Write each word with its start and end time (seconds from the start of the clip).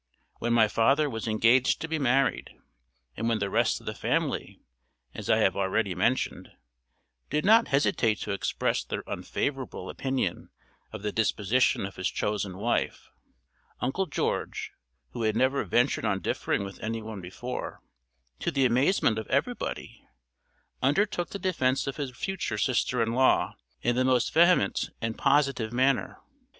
When 0.39 0.51
my 0.51 0.67
father 0.67 1.07
was 1.07 1.27
engaged 1.27 1.79
to 1.81 1.87
be 1.87 1.99
married, 1.99 2.55
and 3.15 3.29
when 3.29 3.37
the 3.37 3.51
rest 3.51 3.79
of 3.79 3.85
the 3.85 3.93
family, 3.93 4.59
as 5.13 5.29
I 5.29 5.37
have 5.37 5.55
already 5.55 5.93
mentioned, 5.93 6.51
did 7.29 7.45
not 7.45 7.67
hesitate 7.67 8.17
to 8.21 8.31
express 8.31 8.83
their 8.83 9.03
unfavorable 9.07 9.91
opinion 9.91 10.49
of 10.91 11.03
the 11.03 11.11
disposition 11.11 11.85
of 11.85 11.97
his 11.97 12.09
chosen 12.09 12.57
wife, 12.57 13.11
Uncle 13.79 14.07
George, 14.07 14.71
who 15.11 15.21
had 15.21 15.35
never 15.35 15.63
ventured 15.63 16.03
on 16.05 16.19
differing 16.19 16.63
with 16.63 16.79
anyone 16.81 17.21
before, 17.21 17.83
to 18.39 18.49
the 18.49 18.65
amazement 18.65 19.19
of 19.19 19.27
everybody, 19.27 20.03
undertook 20.81 21.29
the 21.29 21.37
defense 21.37 21.85
of 21.85 21.97
his 21.97 22.09
future 22.17 22.57
sister 22.57 23.03
in 23.03 23.13
law 23.13 23.53
in 23.83 23.95
the 23.95 24.03
most 24.03 24.33
vehement 24.33 24.89
and 24.99 25.15
positive 25.15 25.71
manner. 25.71 26.17